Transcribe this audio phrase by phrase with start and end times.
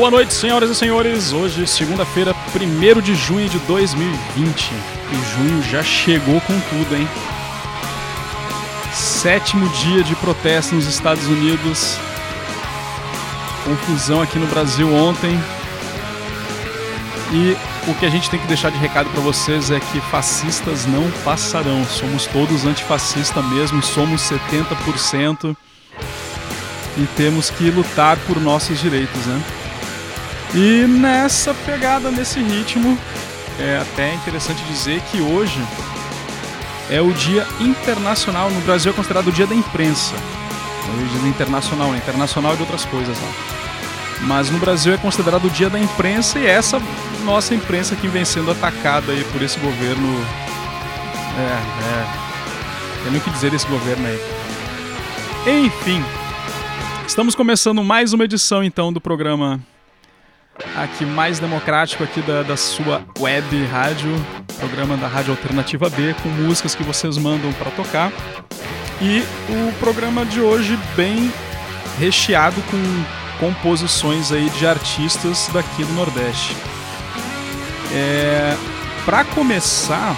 [0.00, 1.30] Boa noite, senhoras e senhores.
[1.30, 4.72] Hoje, segunda-feira, 1 de junho de 2020.
[4.72, 7.06] E junho já chegou com tudo, hein?
[8.94, 11.98] Sétimo dia de protesto nos Estados Unidos.
[13.62, 15.38] Confusão aqui no Brasil ontem.
[17.30, 17.54] E
[17.86, 21.10] o que a gente tem que deixar de recado para vocês é que fascistas não
[21.22, 21.84] passarão.
[21.84, 25.54] Somos todos antifascistas mesmo, somos 70%
[26.96, 29.59] e temos que lutar por nossos direitos, né?
[30.54, 32.98] E nessa pegada, nesse ritmo,
[33.58, 35.60] é até interessante dizer que hoje
[36.90, 40.14] é o Dia Internacional, no Brasil é considerado o Dia da Imprensa.
[40.16, 41.98] É o Dia Internacional, né?
[41.98, 43.28] internacional e de outras coisas lá.
[44.22, 46.82] Mas no Brasil é considerado o Dia da Imprensa e essa
[47.24, 50.08] nossa imprensa que vem sendo atacada aí por esse governo.
[51.38, 51.52] É,
[51.84, 53.02] é.
[53.04, 55.64] Tem nem o que dizer desse governo aí.
[55.64, 56.04] Enfim,
[57.06, 59.60] estamos começando mais uma edição então do programa
[60.76, 64.10] aqui mais democrático aqui da, da sua web rádio,
[64.58, 68.12] programa da Rádio Alternativa B, com músicas que vocês mandam para tocar.
[69.00, 71.32] E o programa de hoje bem
[71.98, 73.04] recheado com
[73.38, 76.54] composições aí de artistas daqui do Nordeste.
[77.92, 78.56] É,
[79.04, 80.14] para começar,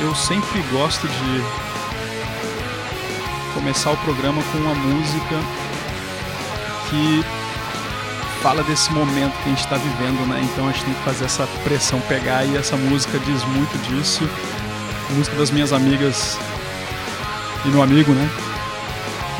[0.00, 1.70] eu sempre gosto de
[3.54, 5.36] começar o programa com uma música
[6.88, 7.39] que
[8.42, 10.40] fala desse momento que a gente está vivendo, né?
[10.42, 14.28] Então a gente tem que fazer essa pressão pegar e essa música diz muito disso.
[15.10, 16.38] A música das minhas amigas
[17.64, 18.28] e meu amigo, né?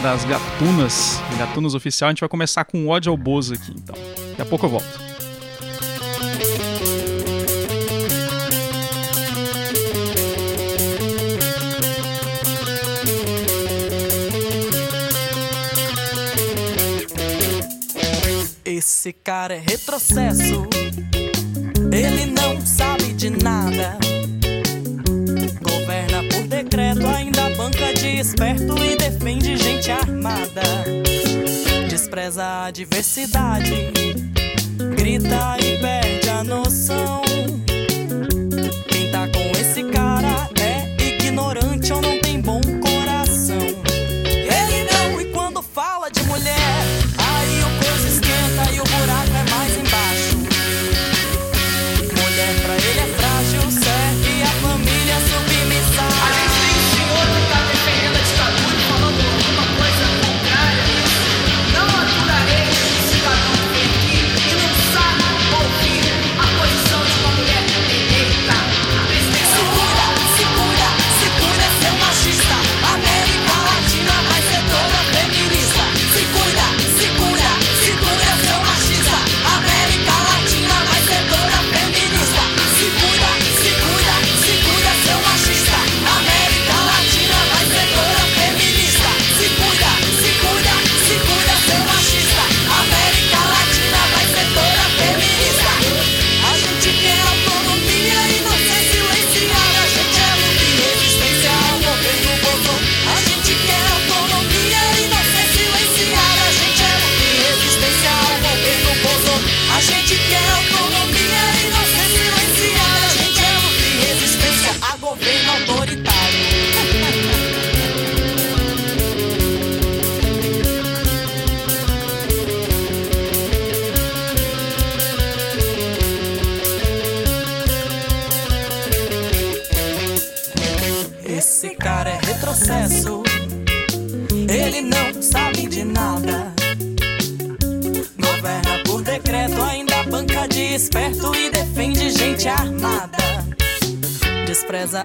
[0.02, 2.08] Das Gatunas, Gatunas Oficial.
[2.08, 3.96] A gente vai começar com ódio ao Bozo aqui, então.
[4.30, 5.09] Daqui a pouco eu volto.
[19.00, 20.68] Esse cara é retrocesso,
[21.90, 23.96] ele não sabe de nada.
[25.62, 30.60] Governa por decreto, ainda banca de esperto e defende gente armada.
[31.88, 33.90] Despreza a diversidade,
[34.98, 37.29] grita e perde a noção.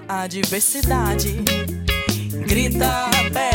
[0.08, 1.42] A diversidade,
[2.46, 3.45] grita, perde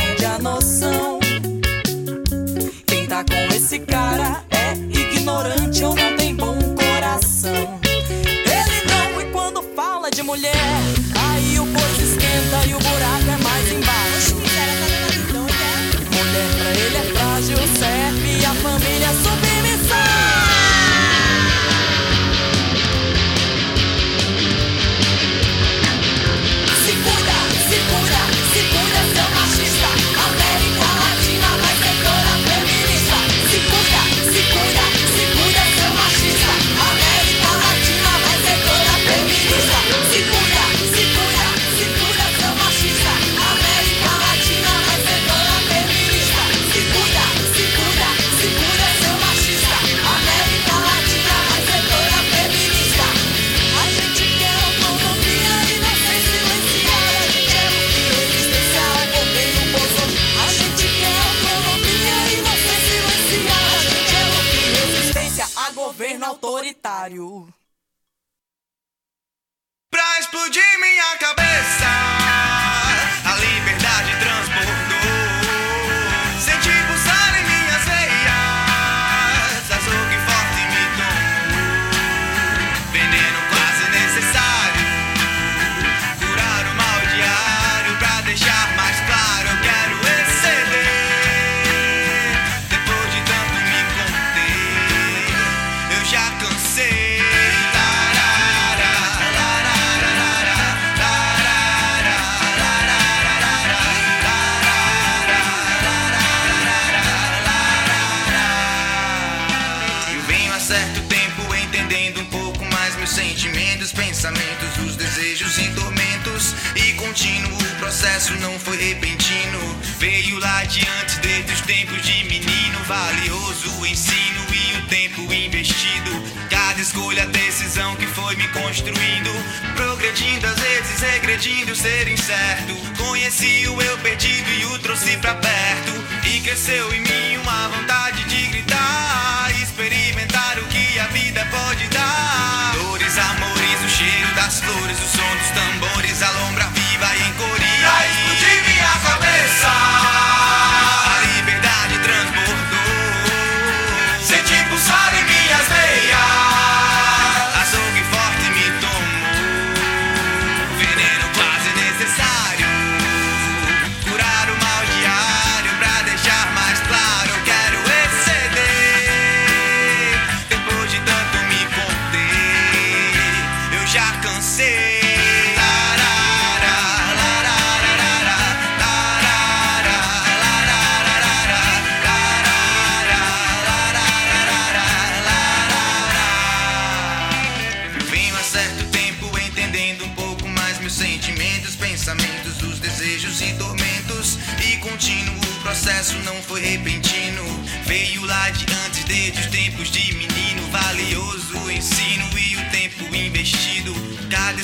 [123.51, 126.11] Valioso o ensino e o tempo investido.
[126.49, 129.29] Cada escolha, decisão que foi me construindo.
[129.75, 132.73] Progredindo, às vezes regredindo, ser incerto.
[132.97, 135.91] Conheci o eu perdido e o trouxe pra perto.
[136.25, 139.51] E cresceu em mim uma vontade de gritar.
[139.61, 142.71] Experimentar o que a vida pode dar.
[142.75, 146.70] Dores, amores, o cheiro das flores, o som dos tambores, a lombra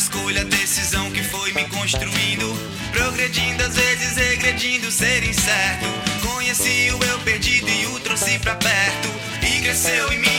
[0.07, 2.47] escolha, decisão que foi me construindo.
[2.93, 5.85] Progredindo, às vezes regredindo, ser incerto.
[6.25, 9.09] Conheci o eu perdido e o trouxe pra perto.
[9.43, 10.36] E cresceu em mim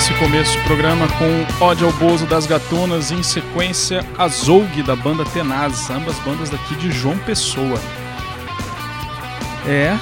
[0.00, 5.26] esse começo do programa com Ódio ao Bozo das Gatunas, em sequência Azougue da banda
[5.26, 7.78] Tenaz, ambas bandas daqui de João Pessoa.
[9.68, 9.94] É.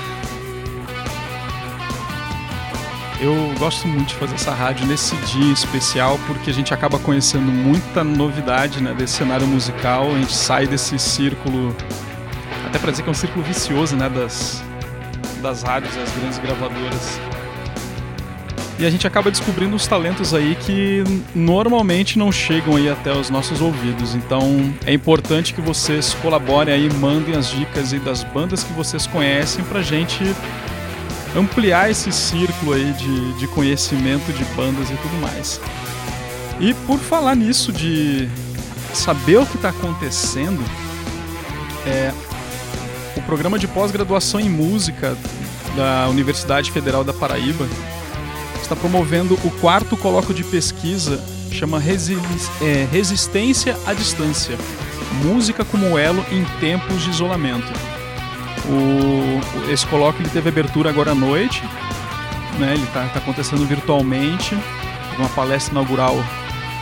[3.20, 7.50] Eu gosto muito de fazer essa rádio nesse dia especial porque a gente acaba conhecendo
[7.50, 11.74] muita novidade né, desse cenário musical, a gente sai desse círculo,
[12.68, 14.62] até pra dizer que é um círculo vicioso né, das,
[15.42, 17.18] das rádios, das grandes gravadoras.
[18.78, 21.02] E a gente acaba descobrindo os talentos aí que
[21.34, 24.14] normalmente não chegam aí até os nossos ouvidos.
[24.14, 29.04] Então é importante que vocês colaborem aí, mandem as dicas aí das bandas que vocês
[29.04, 30.22] conhecem pra gente
[31.36, 35.60] ampliar esse círculo aí de, de conhecimento de bandas e tudo mais.
[36.60, 38.28] E por falar nisso de
[38.94, 40.62] saber o que está acontecendo,
[41.84, 42.12] é,
[43.16, 45.16] o programa de pós-graduação em música
[45.76, 47.66] da Universidade Federal da Paraíba
[48.62, 52.18] está promovendo o quarto colóquio de pesquisa, chama Resi-
[52.60, 54.56] é, Resistência à Distância.
[55.24, 57.72] Música como elo em tempos de isolamento.
[58.68, 61.62] O- esse colóquio ele teve abertura agora à noite,
[62.58, 62.74] né?
[62.74, 64.56] ele está acontecendo virtualmente,
[65.18, 66.16] uma palestra inaugural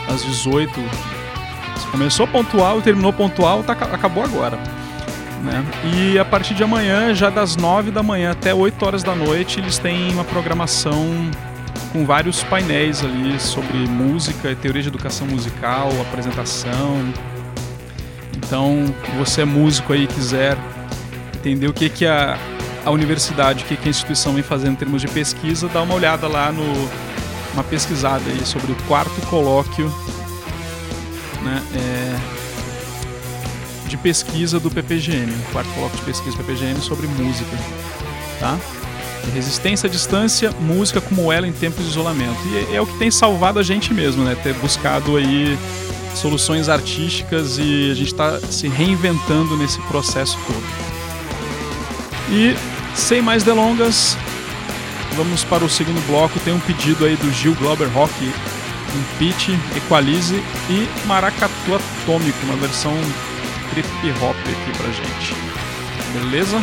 [0.07, 0.79] às 18
[1.91, 4.57] Começou pontual terminou pontual, tá, acabou agora.
[5.41, 5.63] Né?
[5.95, 9.59] E a partir de amanhã, já das 9 da manhã até 8 horas da noite,
[9.59, 11.31] eles têm uma programação
[11.91, 17.13] com vários painéis ali sobre música, teoria de educação musical, apresentação.
[18.35, 18.85] Então,
[19.17, 20.57] você é músico aí quiser
[21.35, 22.37] entender o que, que a,
[22.85, 25.95] a universidade, o que, que a instituição vem fazendo em termos de pesquisa, dá uma
[25.95, 26.63] olhada lá no
[27.53, 29.91] uma pesquisada aí sobre o quarto colóquio
[31.41, 32.15] né, é,
[33.89, 37.57] de pesquisa do PPGM, o quarto colóquio de pesquisa do PPGM sobre música,
[38.39, 38.59] tá?
[39.33, 42.37] Resistência à distância, música como ela em tempos de isolamento.
[42.47, 44.35] E é, é o que tem salvado a gente mesmo, né?
[44.41, 45.57] Ter buscado aí
[46.15, 50.63] soluções artísticas e a gente está se reinventando nesse processo todo.
[52.29, 52.55] E
[52.95, 54.17] sem mais delongas,
[55.15, 56.39] vamos para o segundo bloco.
[56.39, 60.35] Tem um pedido aí do Gil Glauber Rock, um pitch, equalize
[60.69, 62.93] e maracatu atômico, uma versão
[63.69, 63.87] trip
[64.21, 65.35] hop aqui pra gente.
[66.13, 66.61] Beleza?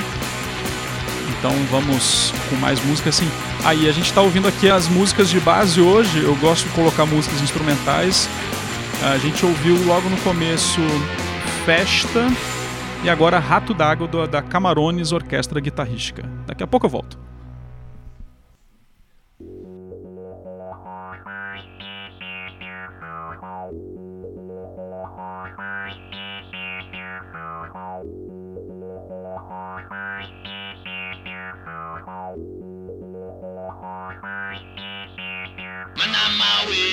[1.45, 3.29] Então vamos com mais música assim.
[3.67, 6.25] Aí a gente está ouvindo aqui as músicas de base hoje.
[6.25, 8.31] Eu gosto de colocar músicas instrumentais.
[9.03, 10.81] A gente ouviu logo no começo
[11.67, 12.27] Festa
[13.05, 16.27] e agora Rato d'Água da Camarones Orquestra Guitarrística.
[16.47, 17.19] Daqui a pouco eu volto.
[35.97, 36.84] Man, I'm my way.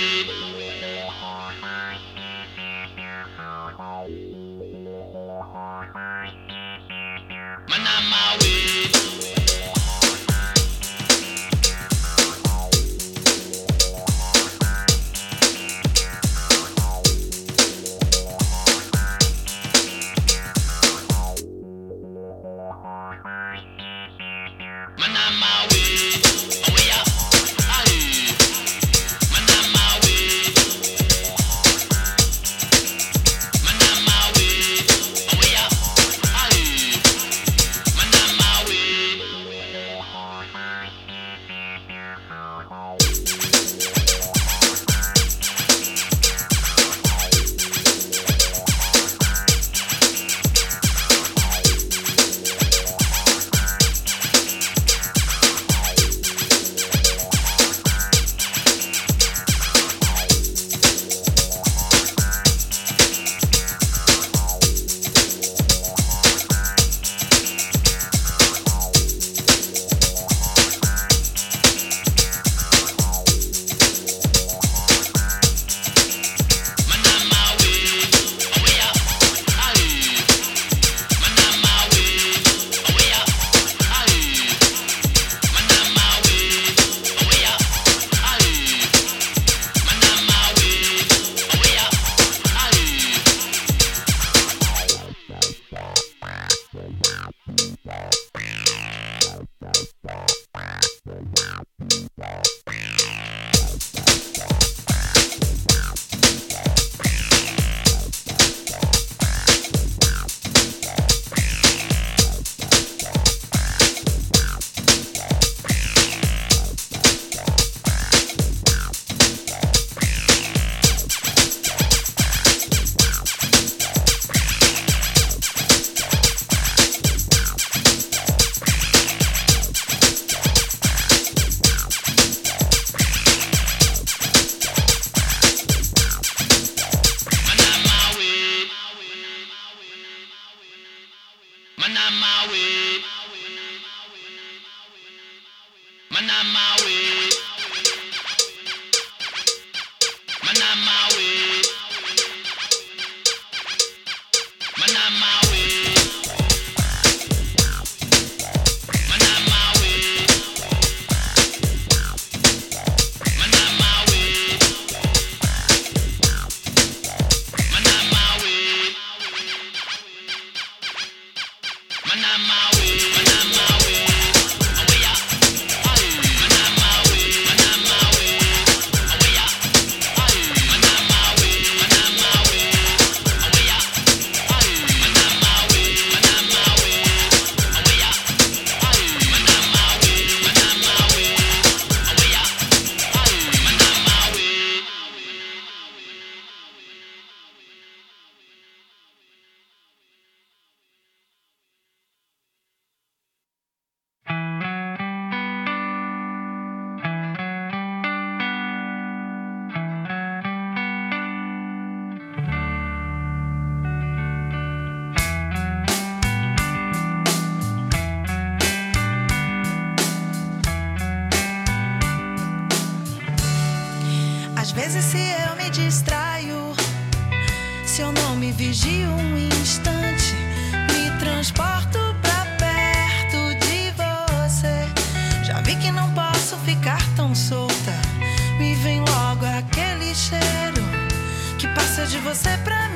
[242.08, 242.91] De você pra mim.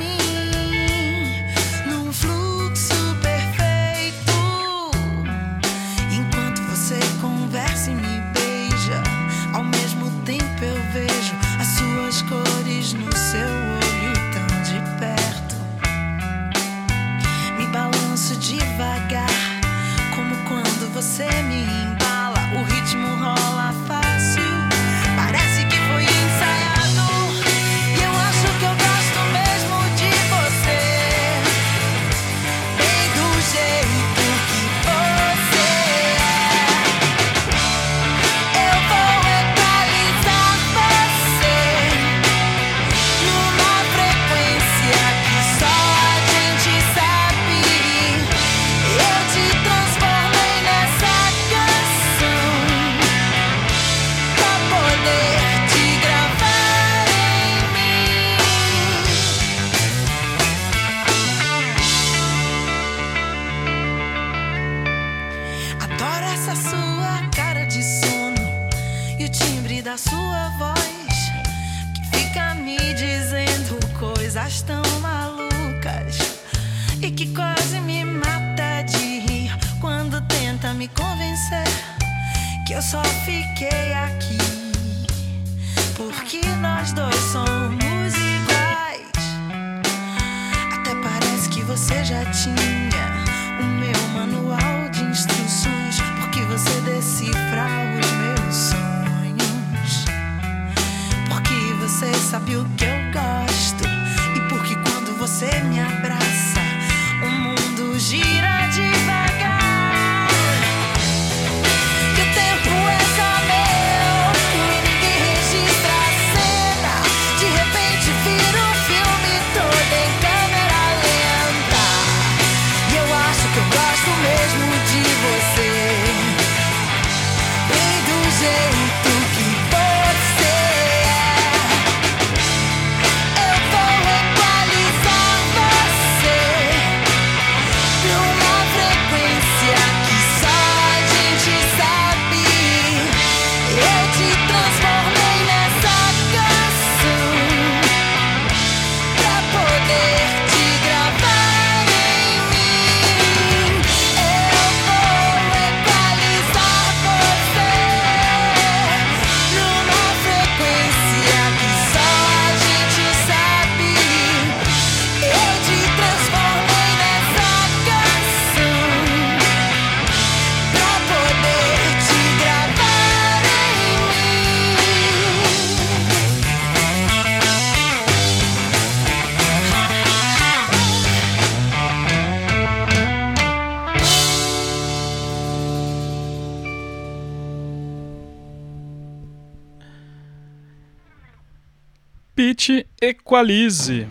[193.28, 194.06] Equalize.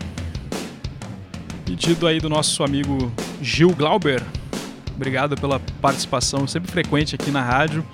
[1.65, 3.09] Pedido aí do nosso amigo
[3.41, 4.21] Gil Glauber.
[4.93, 7.85] Obrigado pela participação sempre frequente aqui na rádio.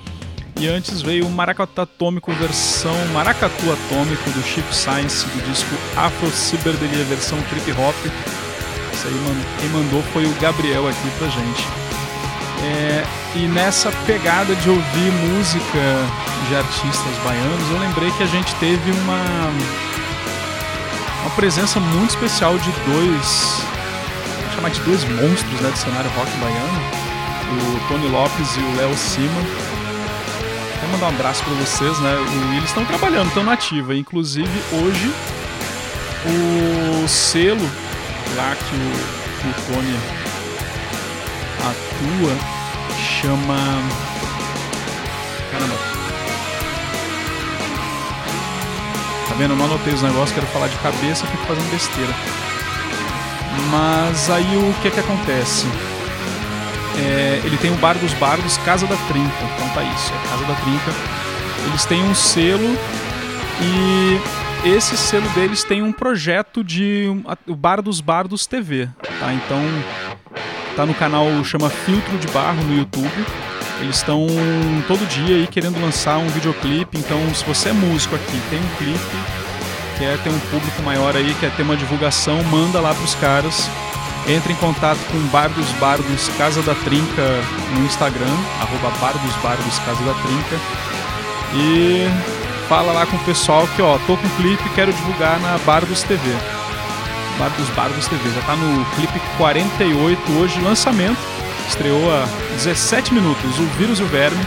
[0.60, 6.28] E antes veio o Maracatu Atômico versão Maracatu Atômico do Chico Science do disco Afro
[6.32, 7.96] Cyberdelia versão Trip Hop.
[8.92, 9.14] Isso aí
[9.60, 11.68] quem mandou foi o Gabriel aqui pra gente.
[12.64, 13.04] É,
[13.36, 15.80] e nessa pegada de ouvir música
[16.50, 19.91] de artistas baianos, eu lembrei que a gente teve uma
[21.22, 23.64] uma presença muito especial de dois,
[24.40, 26.82] vamos chamar de dois monstros né, do cenário rock baiano,
[27.52, 29.42] o Tony Lopes e o Léo Sima.
[30.80, 32.16] Quero mandar um abraço para vocês, né?
[32.54, 33.96] E eles estão trabalhando, estão na ativa.
[33.96, 35.14] Inclusive hoje
[36.26, 37.70] o selo
[38.36, 39.98] lá que o, que o Tony
[41.60, 42.36] atua
[43.22, 43.58] chama.
[45.52, 45.91] Caramba,
[49.42, 49.54] Vendo?
[49.54, 52.14] Eu não anotei os negócios, quero falar de cabeça, fico fazendo besteira.
[53.72, 55.66] Mas aí o que que acontece?
[57.00, 59.34] É, ele tem o Bar dos Bardos, Casa da Trinca.
[59.56, 60.92] Então tá isso, é Casa da Trinca.
[61.66, 62.78] Eles têm um selo
[63.62, 67.08] e esse selo deles tem um projeto de
[67.48, 69.34] o Bar dos Bardos TV, tá?
[69.34, 69.60] Então
[70.76, 73.26] tá no canal chama Filtro de Barro no YouTube.
[73.82, 74.28] Eles estão
[74.88, 78.76] todo dia aí querendo lançar um videoclipe, então se você é músico aqui, tem um
[78.78, 79.18] clipe,
[79.98, 83.68] quer ter um público maior aí, quer ter uma divulgação, manda lá pros caras.
[84.28, 87.24] Entre em contato com Bar dos Bardos Casa da Trinca
[87.74, 90.60] no Instagram, arroba Bar dos Bardos Casa da Trinca.
[91.56, 92.08] E
[92.70, 95.84] fala lá com o pessoal que, ó, tô com clipe e quero divulgar na Bar
[95.88, 96.22] dos TV.
[97.40, 98.30] Bar dos Bardos TV.
[98.30, 101.31] Já tá no clipe 48 hoje, lançamento.
[101.72, 104.44] Estreou há 17 minutos, o Vírus e o Verme.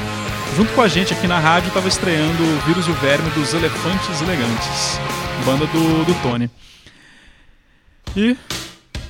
[0.59, 3.55] Junto com a gente aqui na rádio tava estreando o Vírus e o Verme dos
[3.55, 5.01] Elefantes Elegantes,
[5.43, 6.51] banda do, do Tony.
[8.15, 8.37] E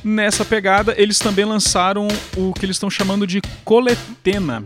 [0.05, 4.65] nessa pegada, eles também lançaram o que eles estão chamando de Coletena.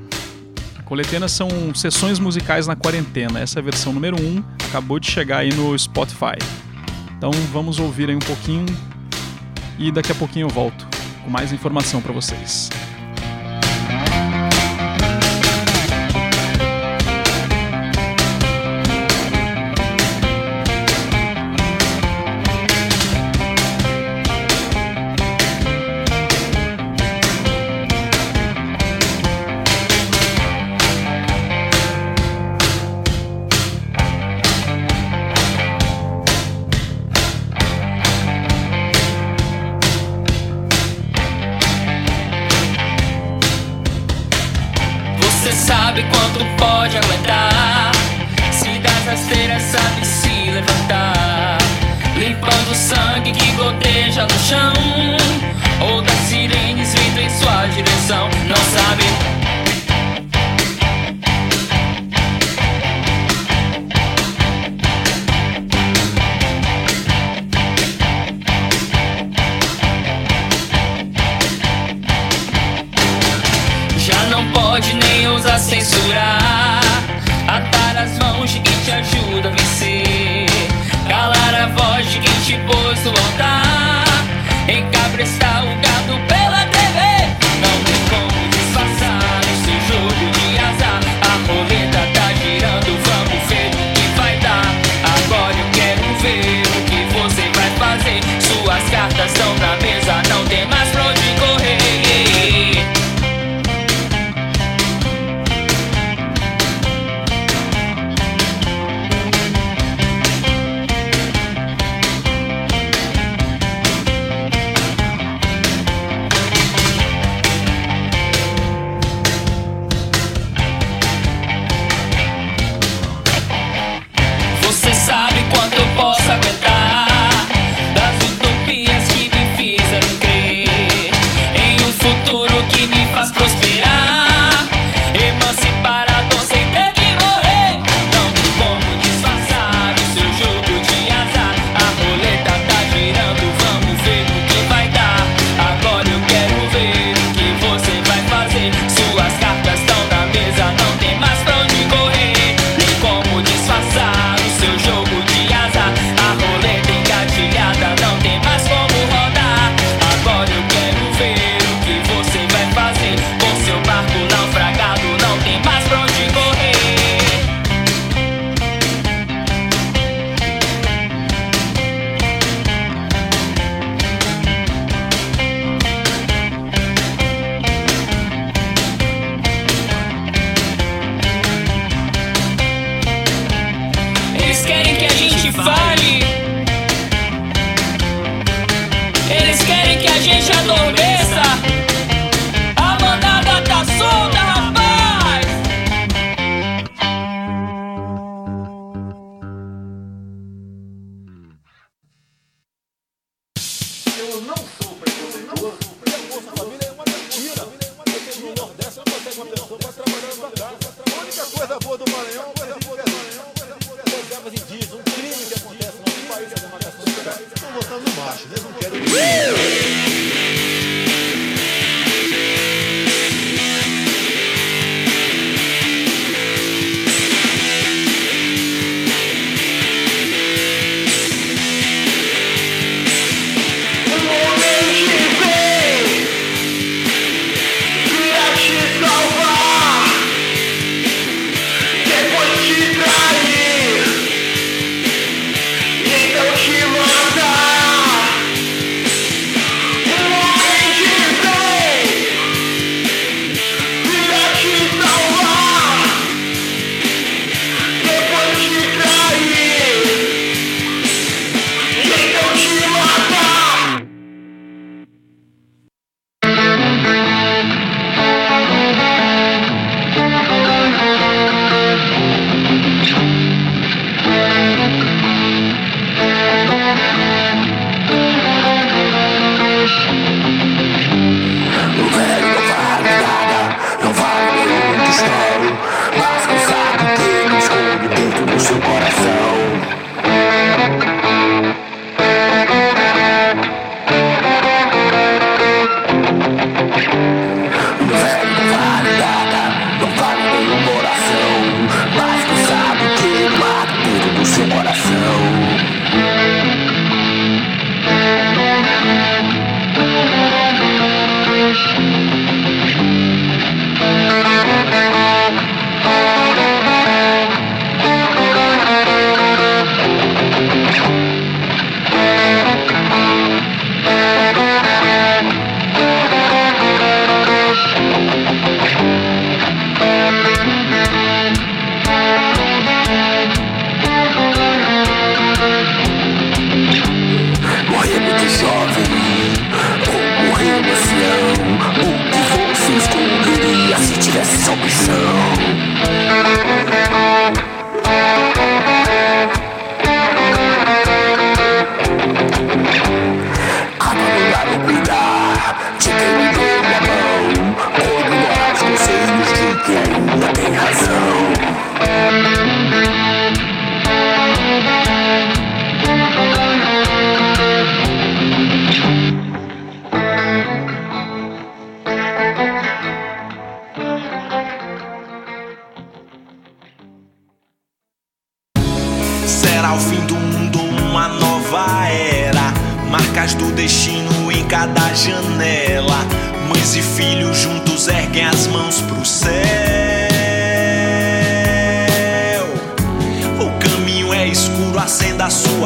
[0.78, 3.40] A Coletena são sessões musicais na quarentena.
[3.40, 6.37] Essa é a versão número 1, acabou de chegar aí no Spotify.
[7.16, 8.66] Então vamos ouvir aí um pouquinho
[9.78, 10.87] e daqui a pouquinho eu volto
[11.24, 12.68] com mais informação para vocês.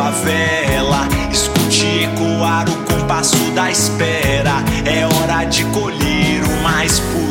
[0.03, 1.09] Sua vela.
[1.31, 4.65] Escute ecoar o compasso da espera.
[4.85, 7.22] É hora de colher o mais puro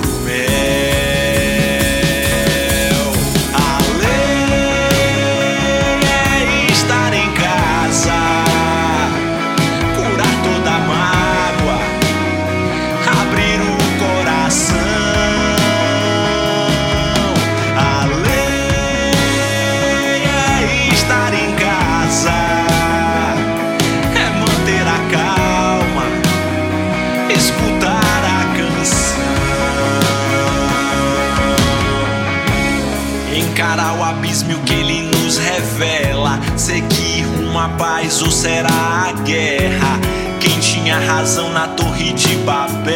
[41.22, 42.96] na torre de Babel?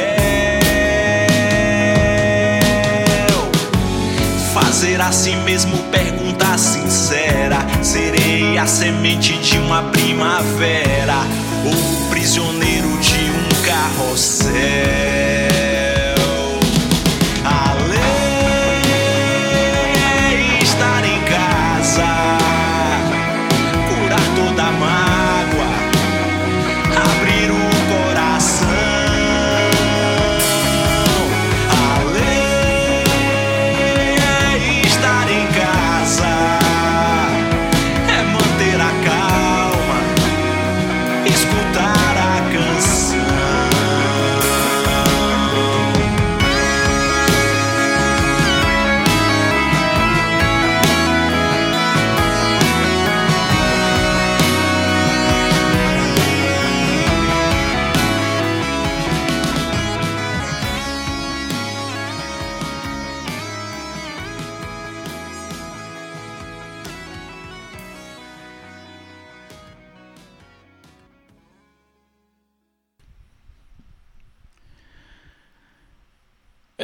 [4.52, 11.18] Fazer a si mesmo pergunta sincera: Serei a semente de uma primavera
[11.66, 15.35] ou o prisioneiro de um carrossel?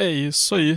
[0.02, 0.76] É isso aí.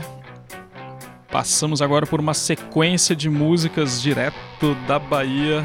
[1.31, 5.63] Passamos agora por uma sequência de músicas direto da Bahia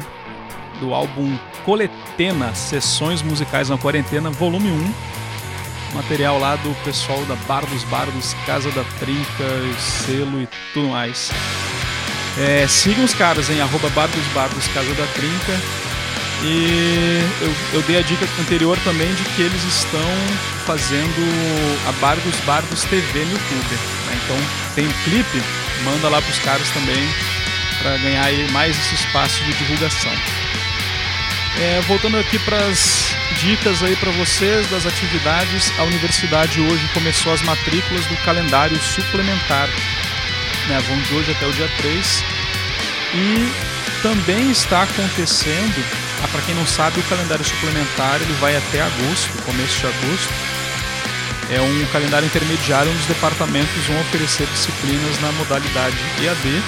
[0.79, 5.93] do álbum Coletena, Sessões Musicais na Quarentena, volume 1.
[5.93, 11.29] Material lá do pessoal da Bar dos Bardos, Casa da Trinca, selo e tudo mais.
[12.39, 15.80] É, sigam os caras em arroba Bar dos Bardos, Casa da Trinca.
[16.43, 20.09] E eu, eu dei a dica anterior também de que eles estão
[20.65, 21.21] fazendo
[21.87, 23.75] a Bar dos Bardos TV no YouTube.
[24.07, 24.19] né?
[24.23, 24.37] Então
[24.73, 25.41] tem um clipe,
[25.83, 27.07] manda lá pros caras também
[27.81, 30.11] para ganhar mais esse espaço de divulgação.
[31.59, 37.33] É, voltando aqui para as dicas aí para vocês das atividades, a universidade hoje começou
[37.33, 39.67] as matrículas do calendário suplementar.
[40.67, 42.23] Né, vão de hoje até o dia 3.
[43.13, 43.51] E
[44.01, 45.83] também está acontecendo,
[46.23, 50.33] ah, para quem não sabe, o calendário suplementar ele vai até agosto, começo de agosto.
[51.49, 56.63] É um calendário intermediário onde os departamentos vão oferecer disciplinas na modalidade EAD,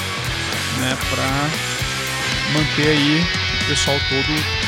[0.79, 1.49] né, para
[2.59, 3.25] manter aí
[3.61, 4.63] o pessoal todo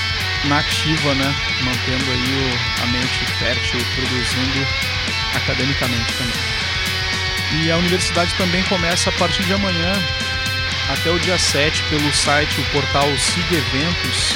[0.45, 4.67] na ativa, né, mantendo aí o- a mente fértil, produzindo
[5.36, 7.63] academicamente também.
[7.63, 9.93] E a universidade também começa a partir de amanhã
[10.89, 14.36] até o dia 7 pelo site, o portal SIG Eventos,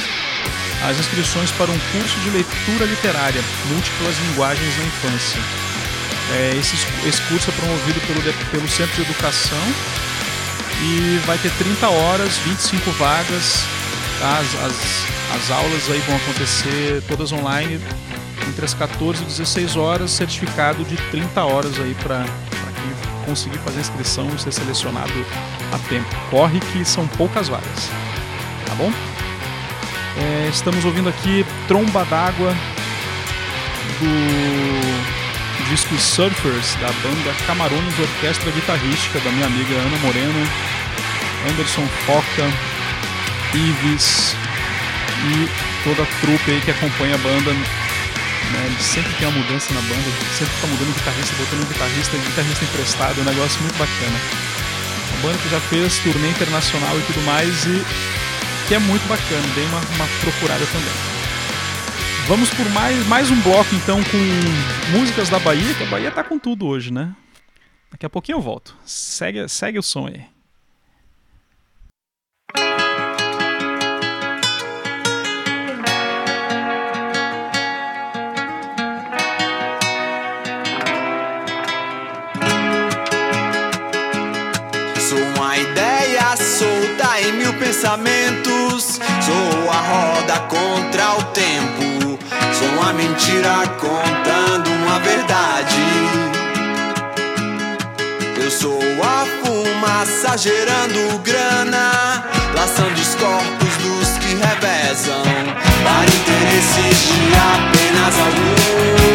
[0.88, 5.40] as inscrições para um curso de leitura literária, múltiplas linguagens na infância.
[6.32, 9.58] É, esse, esse curso é promovido pelo, pelo Centro de Educação
[10.82, 13.64] e vai ter 30 horas, 25 vagas.
[14.22, 17.80] As, as, as aulas aí vão acontecer todas online
[18.48, 23.78] entre as 14 e 16 horas, certificado de 30 horas aí para quem conseguir fazer
[23.78, 25.12] a inscrição e ser selecionado
[25.72, 26.08] a tempo.
[26.30, 27.90] Corre que são poucas vagas,
[28.66, 28.92] tá bom?
[30.16, 32.54] É, estamos ouvindo aqui Tromba d'Água
[34.00, 40.48] do disco Surfers da banda Camarões Orquestra Guitarrística da minha amiga Ana Moreno,
[41.48, 42.50] Anderson Foca,
[43.54, 44.34] Ives
[45.30, 45.48] e
[45.84, 47.52] toda a trupe aí que acompanha a banda.
[47.52, 48.76] Né?
[48.80, 53.22] Sempre tem uma mudança na banda, sempre tá mudando guitarrista, botando guitarrista, guitarrista emprestado, é
[53.22, 54.18] um negócio muito bacana.
[55.12, 57.84] Uma banda que já fez turnê internacional e tudo mais e
[58.70, 60.94] que é muito bacana, dei uma, uma procurada também.
[62.28, 66.22] Vamos por mais, mais um bloco então com músicas da Bahia, que a Bahia tá
[66.22, 67.12] com tudo hoje, né?
[67.90, 68.76] Daqui a pouquinho eu volto.
[68.86, 70.24] Segue, segue o som aí.
[85.08, 88.49] Sou uma ideia solta em mil pensamentos.
[88.80, 92.18] Sou a roda contra o tempo.
[92.54, 95.76] Sou uma mentira contando uma verdade.
[98.42, 102.24] Eu sou a fumaça gerando grana,
[102.56, 105.24] laçando os corpos dos que revezam
[105.84, 109.10] para interesses de apenas alguns.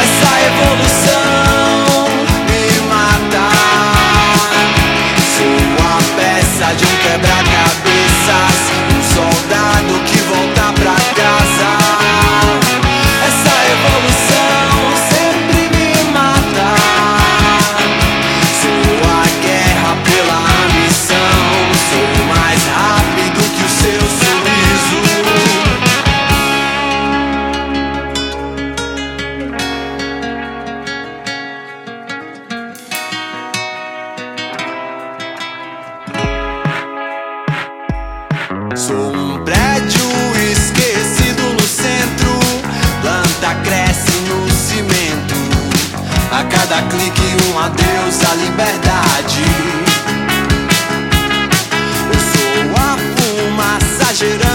[0.00, 1.41] Essa evolução
[38.74, 40.00] Sou um prédio
[40.50, 42.40] esquecido no centro.
[43.02, 45.34] Planta cresce no cimento.
[46.30, 47.20] A cada clique,
[47.52, 49.44] um adeus à liberdade.
[52.08, 54.51] Eu sou a fumaça gerando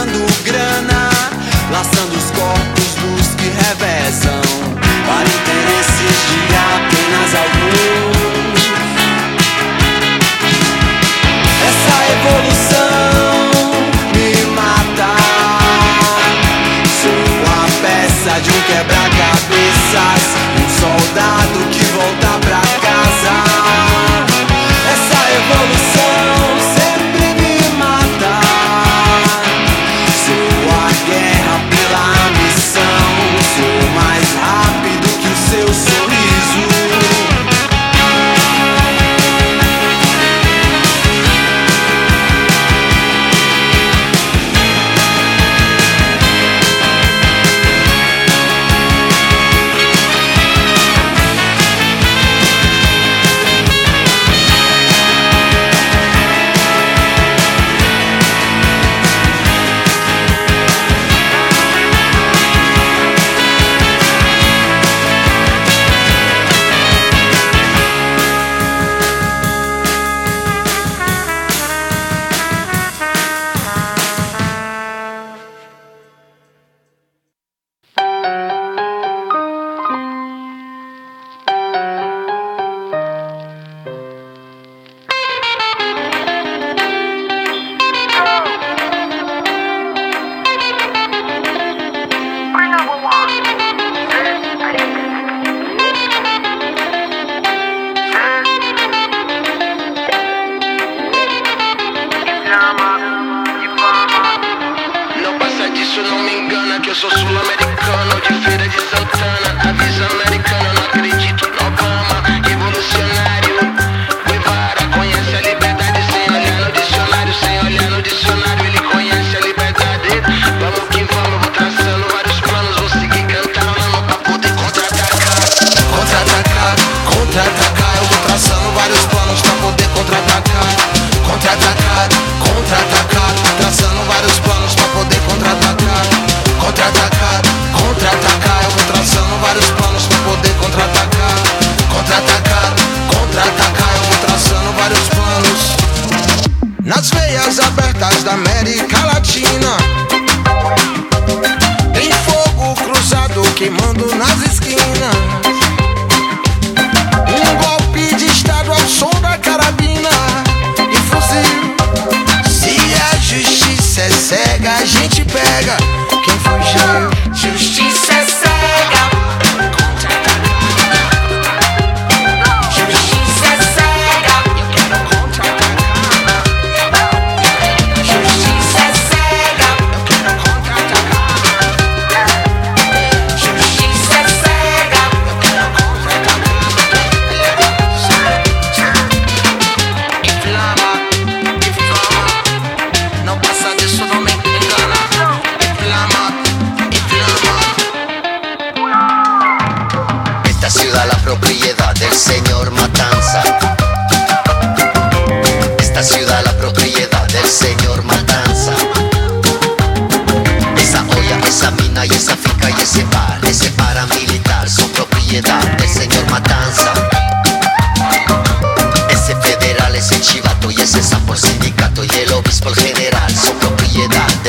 [105.98, 107.76] isso não me engana que eu sou sul-americano.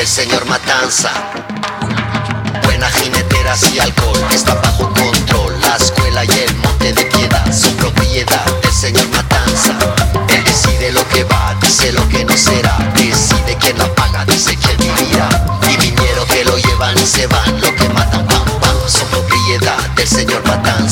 [0.09, 1.11] señor Matanza.
[2.63, 5.53] Buena jineteras y alcohol, está bajo control.
[5.61, 9.77] La escuela y el monte de piedad son propiedad del señor Matanza.
[10.29, 12.75] Él decide lo que va, dice lo que no será.
[12.95, 15.29] Decide quién la paga, dice quién vivirá.
[15.71, 19.77] Y vinieron que lo llevan y se van, lo que matan, pam, pam, son propiedad
[19.95, 20.88] del señor Matanza.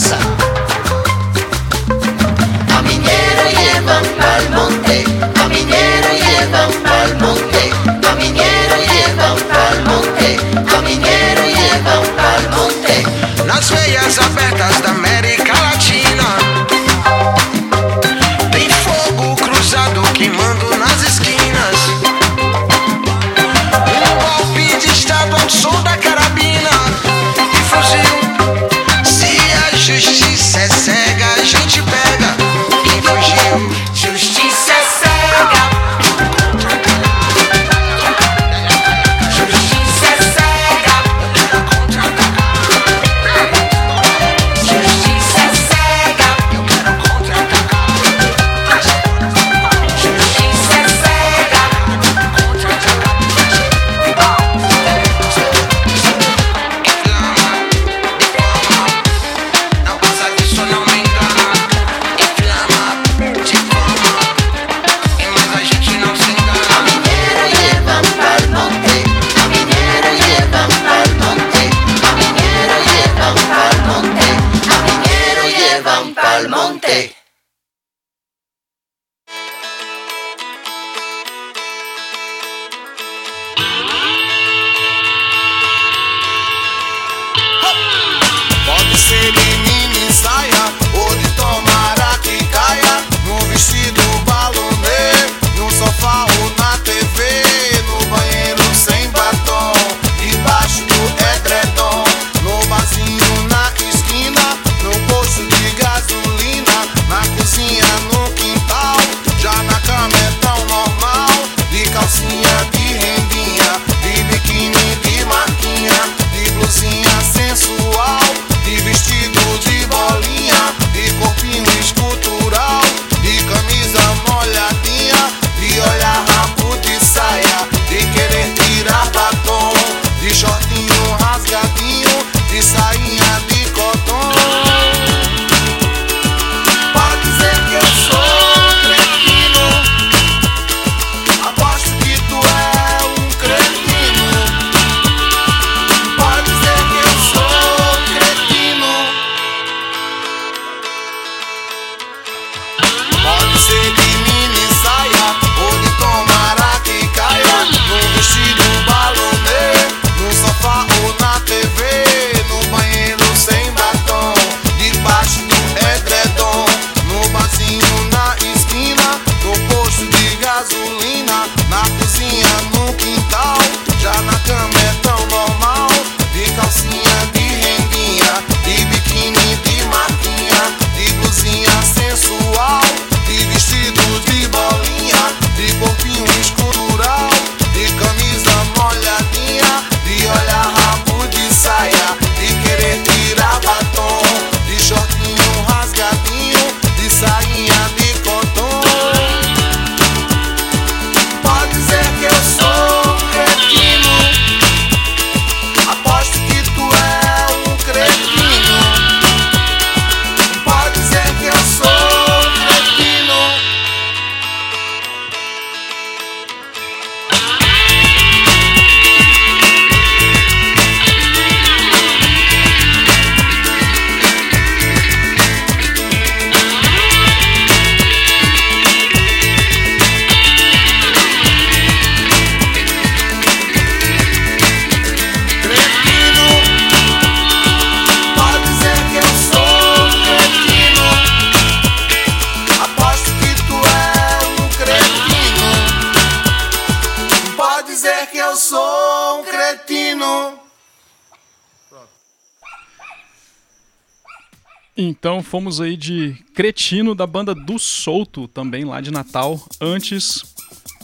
[255.48, 259.60] Fomos aí de Cretino da banda do Solto, também lá de Natal.
[259.82, 260.44] Antes,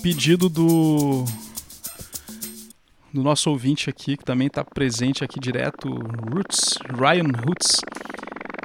[0.01, 1.23] pedido do
[3.13, 7.79] do nosso ouvinte aqui, que também está presente aqui direto, Roots, Ryan Roots,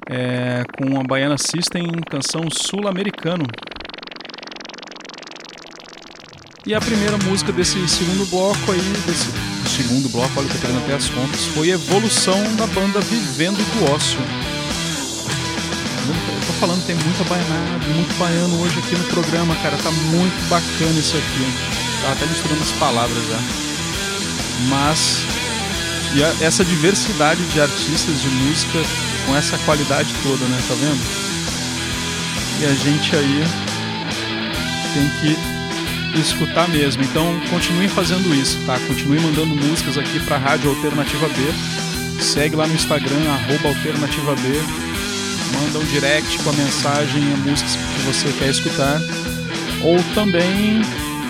[0.09, 3.45] é, com a Baiana System, canção sul-americano.
[6.67, 9.31] E a primeira música desse segundo bloco aí, desse
[9.69, 13.93] segundo bloco, olha que eu tô até as contas, foi Evolução da banda Vivendo do
[13.93, 14.58] Ócio.
[16.13, 19.77] Eu tô falando, tem muita baianada, muito baiano hoje aqui no programa, cara.
[19.77, 21.53] Tá muito bacana isso aqui.
[22.03, 23.39] Tava até misturando as palavras já.
[24.69, 25.21] Mas
[26.15, 28.79] e a- essa diversidade de artistas de música
[29.27, 30.59] com essa qualidade toda, né?
[30.67, 31.01] Tá vendo?
[32.61, 33.45] E a gente aí
[34.95, 37.03] tem que escutar mesmo.
[37.05, 38.79] Então continuem fazendo isso, tá?
[38.87, 42.23] Continuem mandando músicas aqui pra Rádio Alternativa B.
[42.23, 44.61] Segue lá no Instagram, arroba Alternativa B.
[45.55, 49.01] Manda um direct com a mensagem, a música que você quer escutar.
[49.83, 50.83] Ou também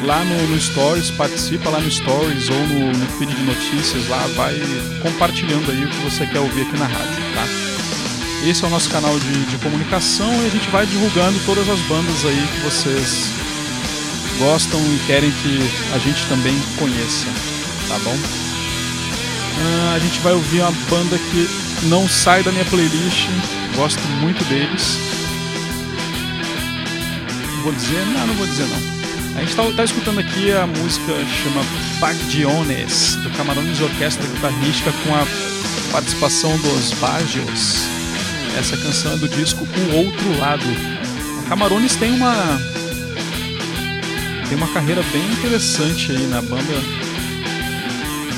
[0.05, 4.27] lá no, no Stories, participa lá no Stories ou no, no feed de notícias lá,
[4.37, 4.55] vai
[5.03, 7.45] compartilhando aí o que você quer ouvir aqui na rádio, tá?
[8.49, 11.81] Esse é o nosso canal de, de comunicação e a gente vai divulgando todas as
[11.81, 13.31] bandas aí que vocês
[14.39, 15.59] gostam e querem que
[15.93, 17.27] a gente também conheça,
[17.89, 18.16] tá bom?
[19.61, 21.49] Ah, a gente vai ouvir uma banda que
[21.89, 23.29] não sai da minha playlist,
[23.79, 24.99] gosto muito deles.
[27.62, 28.05] Vou dizer?
[28.07, 28.99] Não, não vou dizer não.
[29.37, 31.12] A gente tá, tá escutando aqui a música
[31.45, 31.62] chama
[32.01, 35.24] Bagdiones, do Camarões Orquestra Guitarrística com a
[35.93, 37.85] participação dos Bagios.
[38.59, 40.66] Essa canção é do disco O Outro Lado.
[41.45, 42.35] A Camarones tem uma
[44.49, 46.83] tem uma carreira bem interessante aí na banda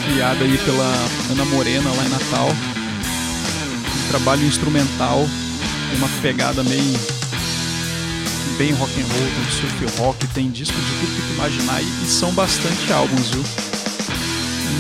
[0.05, 0.93] criada aí pela
[1.31, 2.70] Ana Morena lá em Natal.
[4.11, 5.25] Trabalho instrumental,
[5.97, 6.99] uma pegada meio
[8.59, 12.07] bem rock and roll, tem surf rock, tem disco de tudo que imaginar e, e
[12.07, 13.45] são bastante álbuns, viu?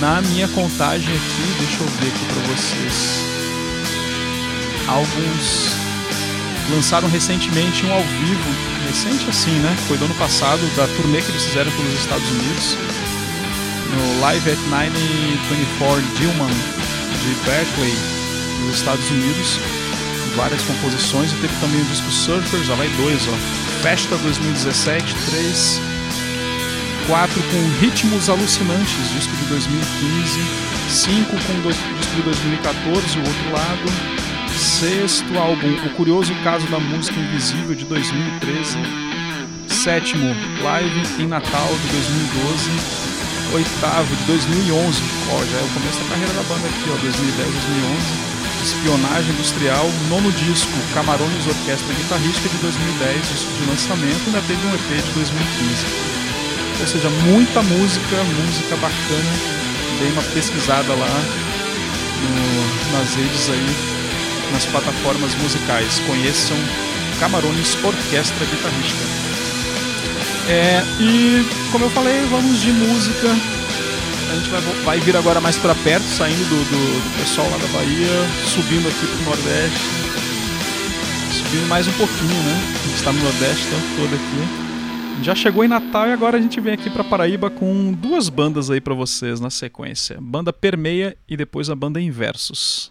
[0.01, 3.25] Na minha contagem aqui, deixa eu ver aqui pra vocês.
[4.89, 5.71] Álbuns
[6.75, 8.51] lançaram recentemente um ao vivo,
[8.89, 9.77] recente assim, né?
[9.87, 12.77] Foi do ano passado, da turnê que eles fizeram pelos Estados Unidos,
[13.95, 18.20] no Live at 924 Dillman de Berkeley,
[18.61, 19.59] nos Estados Unidos.
[20.37, 23.83] Várias composições e teve também o disco Surfers, já vai dois, ó.
[23.83, 25.81] Festa 2017, 3,
[27.07, 30.41] 4 com Ritmos Alucinantes, disco de 2015,
[30.89, 36.79] 5 com do, disco de 2014, o outro lado, sexto álbum, O Curioso Caso da
[36.79, 38.79] Música Invisível de 2013,
[39.67, 42.71] sétimo, Live em Natal de 2012,
[43.55, 45.03] oitavo de 2011,
[45.33, 48.30] ó, já é o começo da carreira da banda aqui, ó, 2010, 2011.
[48.63, 54.75] Espionagem Industrial, nono disco, Camarões Orquestra Guitarrística de 2010, disco de lançamento, ainda teve um
[54.75, 55.87] EP de 2015.
[56.81, 59.33] Ou seja, muita música, música bacana.
[59.99, 61.23] Dei uma pesquisada lá
[62.23, 63.67] no- nas redes aí,
[64.53, 65.99] nas plataformas musicais.
[66.07, 66.57] Conheçam
[67.19, 69.05] Camarões Orquestra Guitarrística.
[70.49, 73.60] É, e como eu falei, vamos de música.
[74.31, 77.57] A gente vai, vai vir agora mais pra perto, saindo do, do- do pessoal lá
[77.59, 78.09] da Bahia,
[78.55, 79.81] subindo aqui pro Nordeste.
[81.33, 82.63] Subindo mais um pouquinho, né?
[82.85, 85.25] A gente tá no Nordeste o tempo todo aqui.
[85.25, 88.71] Já chegou em Natal e agora a gente vem aqui pra Paraíba com duas bandas
[88.71, 90.17] aí pra vocês na sequência.
[90.21, 92.91] Banda Permeia e depois a banda Inversos.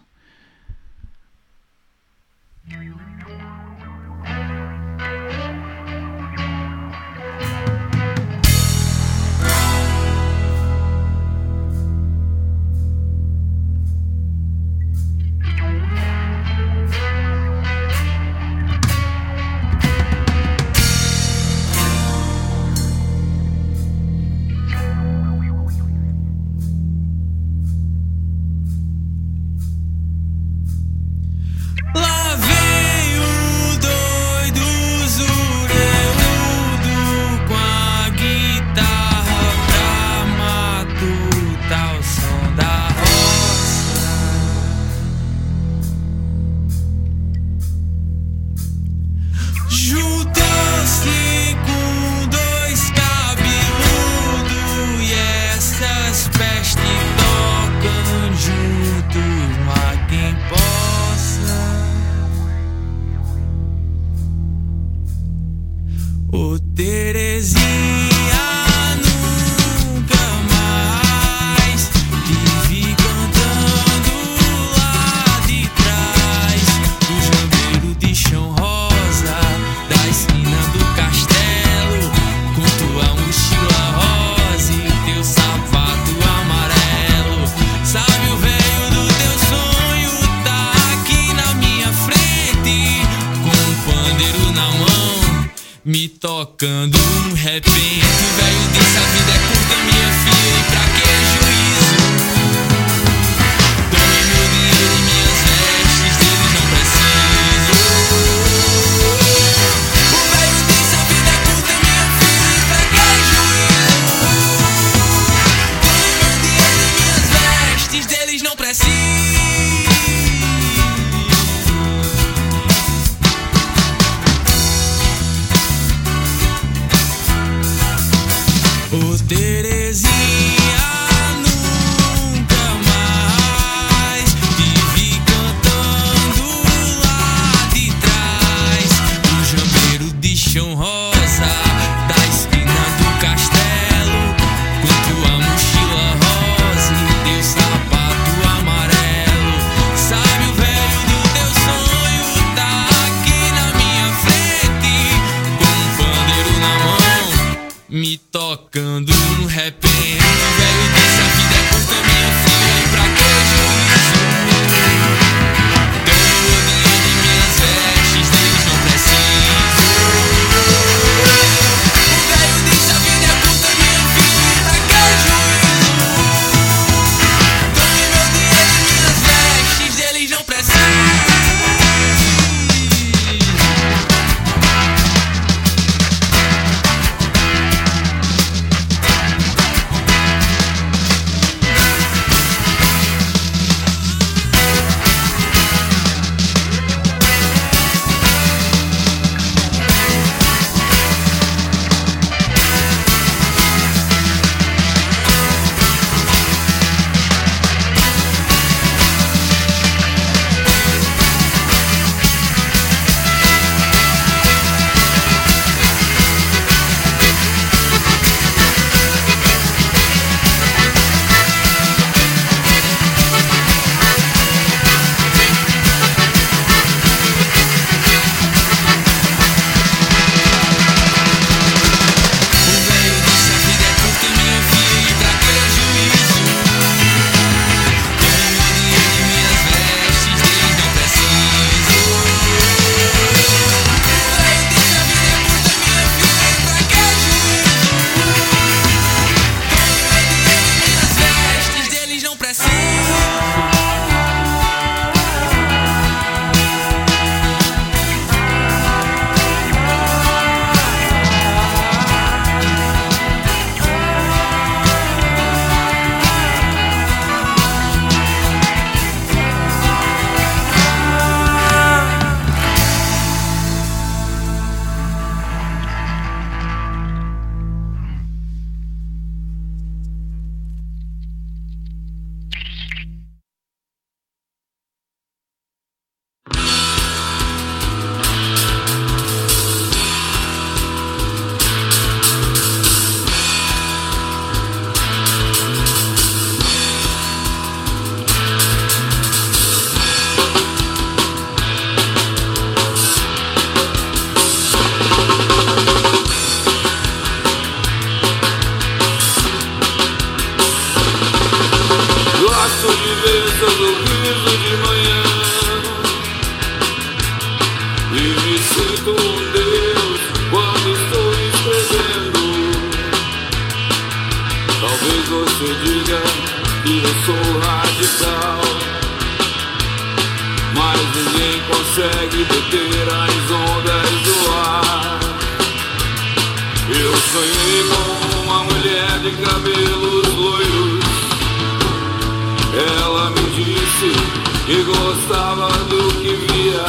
[344.70, 346.86] e gostava do que via.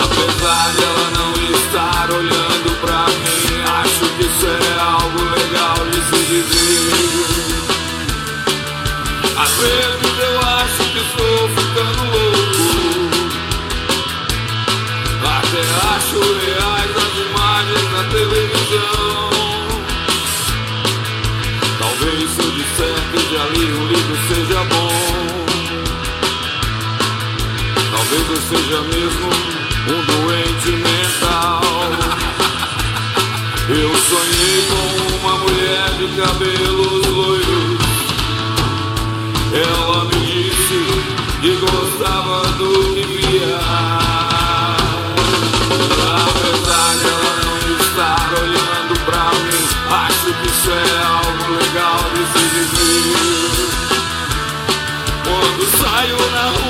[0.00, 6.00] Apesar de ela não estar olhando pra mim, acho que isso é algo legal de
[6.08, 7.08] se dizer.
[9.42, 13.18] Às vezes eu acho que estou ficando louco,
[15.24, 15.62] até
[15.96, 19.30] acho reais as imagens na televisão.
[21.80, 24.87] Talvez se eu disser que já li o livro seja bom.
[28.08, 29.28] talvez eu seja mesmo
[29.86, 31.60] um doente mental.
[33.68, 37.78] Eu sonhei com uma mulher de cabelos loiros.
[39.52, 40.80] Ela me disse
[41.42, 43.60] que gostava do que via.
[46.24, 52.22] Apesar de ela não estar olhando pra mim, acho que isso é algo legal de
[52.32, 53.18] se dizer.
[55.24, 56.67] Quando saio na rua.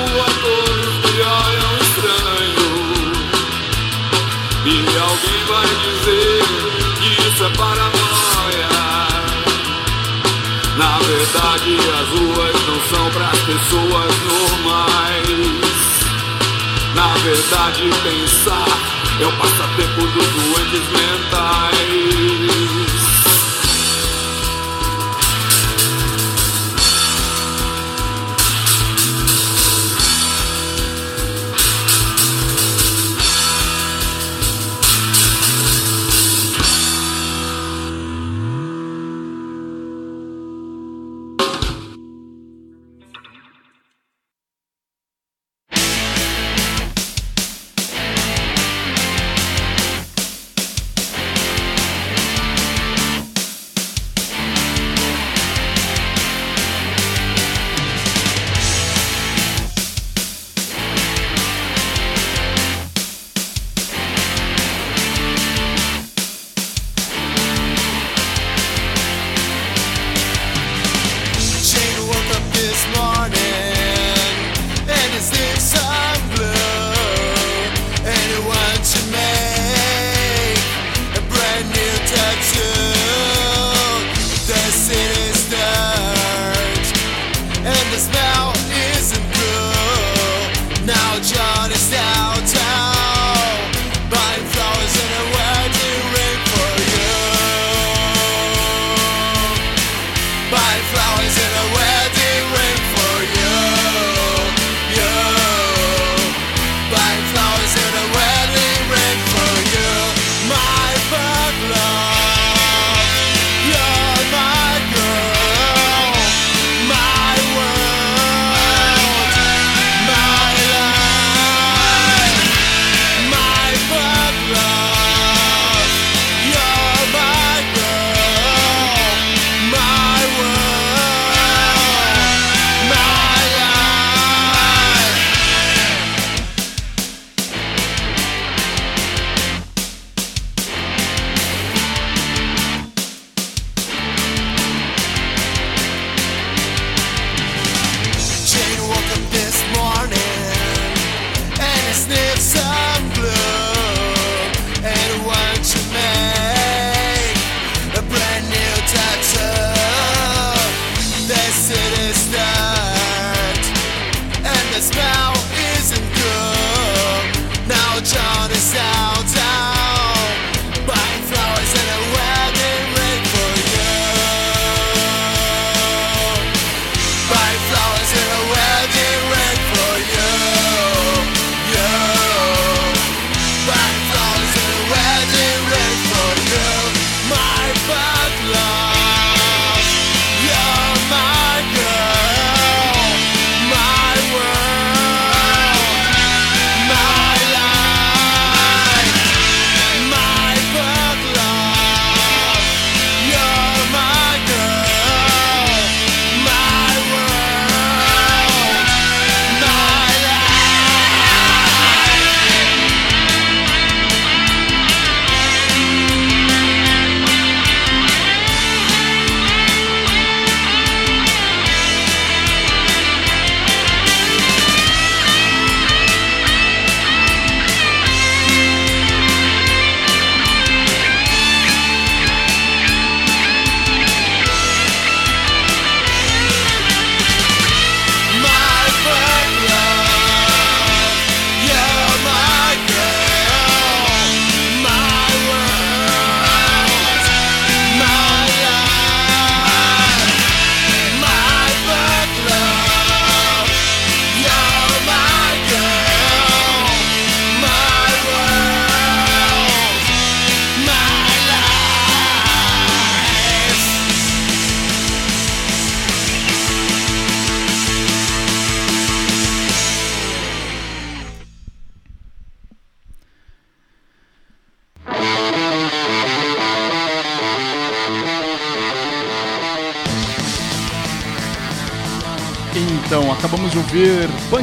[11.31, 15.69] verdade as ruas não são para as pessoas normais.
[16.95, 18.65] Na verdade, pensar
[19.21, 22.38] é o passatempo dos doentes mentais.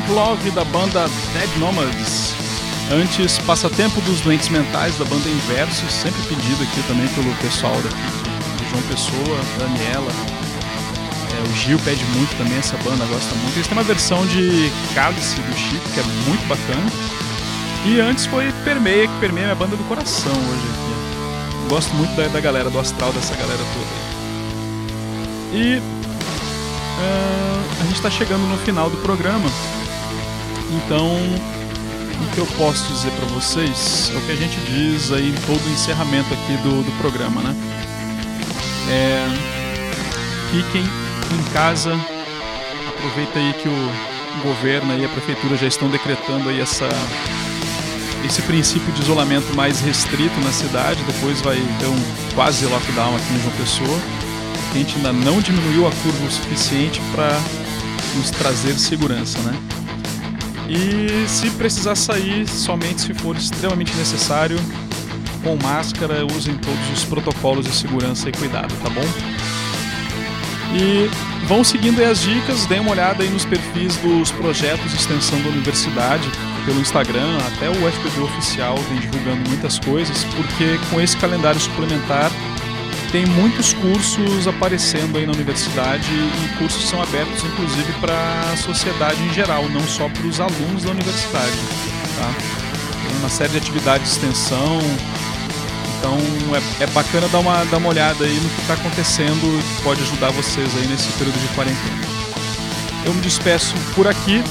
[0.09, 2.35] Love da banda Dead Nomads.
[2.91, 7.97] Antes, Passatempo dos Doentes Mentais da banda Inverso, sempre pedido aqui também pelo pessoal daqui
[7.97, 10.13] de João Pessoa, Daniela.
[11.37, 13.57] É, o Gil pede muito também essa banda, gosta muito.
[13.57, 16.91] Eles têm uma versão de Cálice do Chico, que é muito bacana.
[17.85, 21.69] E antes foi Permeia, que Permeia é a banda do coração hoje aqui.
[21.69, 24.17] Gosto muito da, da galera, do astral dessa galera toda.
[25.53, 25.83] E
[27.01, 29.51] ah, a gente está chegando no final do programa.
[30.71, 31.07] Então,
[32.23, 35.47] o que eu posso dizer para vocês é o que a gente diz aí em
[35.47, 37.55] todo o encerramento aqui do, do programa, né?
[38.89, 39.27] É,
[40.51, 41.95] fiquem em casa.
[42.89, 46.89] Aproveita aí que o governo e a prefeitura já estão decretando aí essa
[48.25, 51.01] esse princípio de isolamento mais restrito na cidade.
[51.05, 54.01] Depois vai ter um quase lockdown aqui em João Pessoa.
[54.71, 57.41] A gente ainda não diminuiu a curva o suficiente para
[58.17, 59.86] nos trazer segurança, né?
[60.69, 64.59] E se precisar sair, somente se for extremamente necessário,
[65.43, 69.05] com máscara, usem todos os protocolos de segurança e cuidado, tá bom?
[70.75, 71.09] E
[71.47, 75.49] vão seguindo as dicas, deem uma olhada aí nos perfis dos projetos de extensão da
[75.51, 76.29] universidade,
[76.65, 82.31] pelo Instagram, até o FPB oficial vem divulgando muitas coisas, porque com esse calendário suplementar
[83.17, 88.13] tem muitos cursos aparecendo aí na universidade e cursos são abertos inclusive para
[88.53, 91.57] a sociedade em geral, não só para os alunos da universidade.
[92.19, 92.35] Tá?
[93.09, 94.79] Tem uma série de atividades de extensão,
[95.99, 96.19] então
[96.55, 100.03] é, é bacana dar uma, dar uma olhada aí no que está acontecendo, que pode
[100.03, 102.07] ajudar vocês aí nesse período de quarentena.
[103.07, 104.45] Eu me despeço por aqui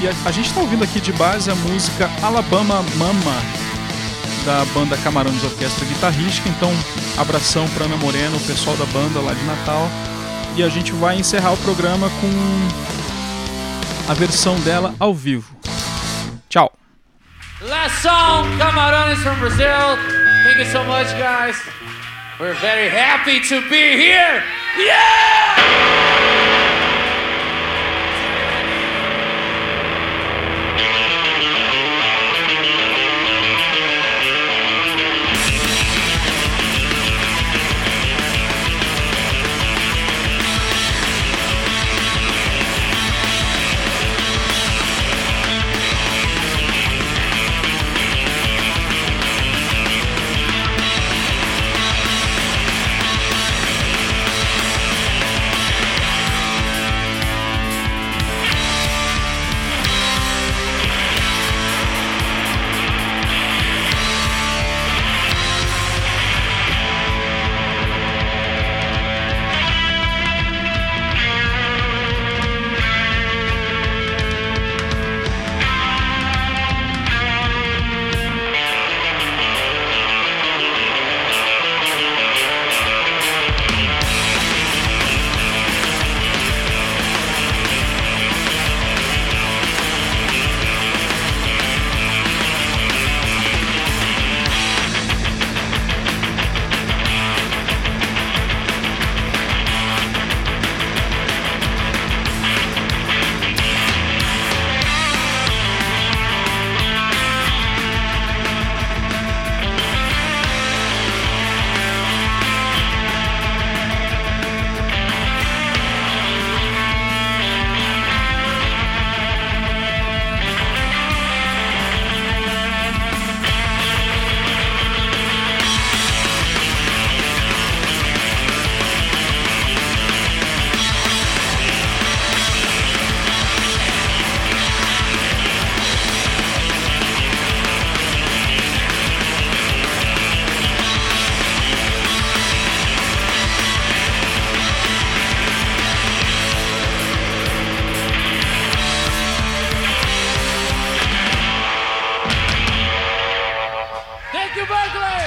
[0.00, 3.42] e a, a gente está ouvindo aqui de base a música Alabama Mama
[4.44, 6.48] da banda Camarões Orquestra Guitarrística.
[6.48, 6.70] Então,
[7.16, 9.88] abração para Ana Moreno, o pessoal da banda lá de Natal.
[10.56, 12.30] E a gente vai encerrar o programa com
[14.10, 15.56] a versão dela ao vivo.
[16.48, 16.72] Tchau.
[17.60, 19.96] Last song, Camarones from Brazil.
[20.44, 21.56] Thank you so much, guys.
[22.38, 24.42] We're very happy to be here.
[24.76, 26.43] Yeah!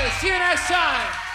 [0.10, 1.27] See you next time.